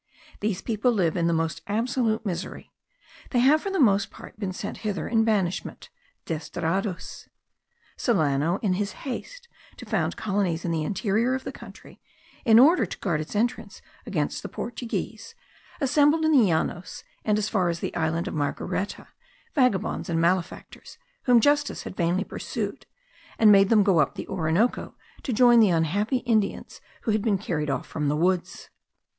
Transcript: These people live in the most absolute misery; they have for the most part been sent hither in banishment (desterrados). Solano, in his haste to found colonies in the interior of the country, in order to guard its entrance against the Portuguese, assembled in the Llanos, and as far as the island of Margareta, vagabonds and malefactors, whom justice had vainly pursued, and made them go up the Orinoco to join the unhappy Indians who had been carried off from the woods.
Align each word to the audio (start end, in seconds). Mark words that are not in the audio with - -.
These 0.39 0.63
people 0.63 0.91
live 0.91 1.15
in 1.15 1.27
the 1.27 1.31
most 1.31 1.61
absolute 1.67 2.25
misery; 2.25 2.71
they 3.29 3.37
have 3.37 3.61
for 3.61 3.69
the 3.69 3.79
most 3.79 4.09
part 4.09 4.39
been 4.39 4.51
sent 4.51 4.77
hither 4.77 5.07
in 5.07 5.23
banishment 5.23 5.91
(desterrados). 6.25 7.27
Solano, 7.97 8.57
in 8.63 8.73
his 8.73 8.93
haste 9.05 9.47
to 9.77 9.85
found 9.85 10.17
colonies 10.17 10.65
in 10.65 10.71
the 10.71 10.81
interior 10.83 11.35
of 11.35 11.43
the 11.43 11.51
country, 11.51 12.01
in 12.45 12.57
order 12.57 12.87
to 12.87 12.97
guard 12.97 13.21
its 13.21 13.35
entrance 13.35 13.79
against 14.07 14.41
the 14.41 14.49
Portuguese, 14.49 15.35
assembled 15.79 16.25
in 16.25 16.31
the 16.31 16.47
Llanos, 16.49 17.03
and 17.23 17.37
as 17.37 17.47
far 17.47 17.69
as 17.69 17.79
the 17.79 17.93
island 17.95 18.27
of 18.27 18.33
Margareta, 18.33 19.07
vagabonds 19.53 20.09
and 20.09 20.19
malefactors, 20.19 20.97
whom 21.25 21.39
justice 21.39 21.83
had 21.83 21.95
vainly 21.95 22.23
pursued, 22.23 22.87
and 23.37 23.51
made 23.51 23.69
them 23.69 23.83
go 23.83 23.99
up 23.99 24.15
the 24.15 24.27
Orinoco 24.27 24.95
to 25.21 25.31
join 25.31 25.59
the 25.59 25.69
unhappy 25.69 26.17
Indians 26.25 26.81
who 27.01 27.11
had 27.11 27.21
been 27.21 27.37
carried 27.37 27.69
off 27.69 27.85
from 27.85 28.07
the 28.07 28.17
woods. 28.17 28.71